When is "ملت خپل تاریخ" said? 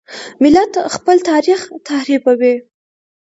0.43-1.61